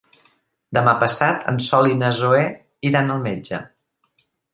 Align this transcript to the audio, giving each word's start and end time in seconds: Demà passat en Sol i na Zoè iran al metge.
Demà 0.77 0.93
passat 1.03 1.45
en 1.51 1.59
Sol 1.65 1.89
i 1.91 1.97
na 1.99 2.09
Zoè 2.21 2.41
iran 2.91 3.13
al 3.17 3.21
metge. 3.27 3.61